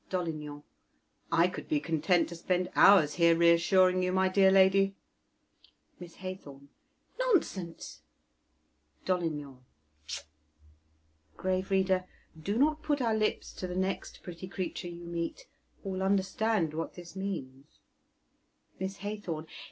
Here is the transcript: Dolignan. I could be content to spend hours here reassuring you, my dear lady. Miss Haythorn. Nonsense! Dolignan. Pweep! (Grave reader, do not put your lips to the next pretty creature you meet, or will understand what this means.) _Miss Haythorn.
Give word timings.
Dolignan. 0.09 0.63
I 1.31 1.47
could 1.47 1.69
be 1.69 1.79
content 1.79 2.27
to 2.29 2.35
spend 2.35 2.69
hours 2.75 3.13
here 3.21 3.35
reassuring 3.37 4.01
you, 4.01 4.11
my 4.11 4.29
dear 4.29 4.49
lady. 4.49 4.95
Miss 5.99 6.15
Haythorn. 6.15 6.69
Nonsense! 7.19 8.01
Dolignan. 9.05 9.59
Pweep! 10.07 10.23
(Grave 11.37 11.69
reader, 11.69 12.05
do 12.41 12.57
not 12.57 12.81
put 12.81 12.99
your 12.99 13.13
lips 13.13 13.53
to 13.53 13.67
the 13.67 13.75
next 13.75 14.23
pretty 14.23 14.47
creature 14.47 14.87
you 14.87 15.05
meet, 15.05 15.45
or 15.83 15.91
will 15.91 16.01
understand 16.01 16.73
what 16.73 16.95
this 16.95 17.15
means.) 17.15 17.77
_Miss 18.79 19.01
Haythorn. 19.01 19.45